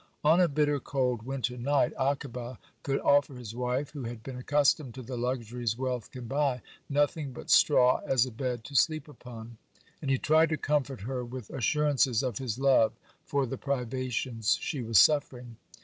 On 0.23 0.41
a 0.41 0.47
bitter 0.47 0.79
cold 0.79 1.21
winter 1.21 1.57
night, 1.59 1.93
Akiba 1.95 2.57
could 2.81 2.99
offer 3.01 3.35
his 3.35 3.53
wife, 3.53 3.91
who 3.91 4.05
had 4.05 4.23
been 4.23 4.35
accustomed 4.35 4.95
to 4.95 5.03
the 5.03 5.15
luxuries 5.15 5.77
wealth 5.77 6.09
can 6.09 6.25
buy, 6.25 6.63
nothing 6.89 7.33
but 7.33 7.51
straw 7.51 8.01
as 8.07 8.25
a 8.25 8.31
bed 8.31 8.63
to 8.63 8.75
sleep 8.75 9.07
upon, 9.07 9.57
and 10.01 10.09
he 10.09 10.17
tried 10.17 10.49
to 10.49 10.57
comfort 10.57 11.01
her 11.01 11.23
with 11.23 11.51
assurances 11.51 12.23
of 12.23 12.39
his 12.39 12.57
love 12.57 12.93
for 13.27 13.45
the 13.45 13.59
privations 13.59 14.57
she 14.59 14.81
was 14.81 14.97
suffering. 14.97 15.57